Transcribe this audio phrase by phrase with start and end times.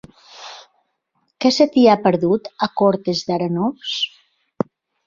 [1.45, 3.97] Què se t'hi ha perdut, a Cortes d'Arenós?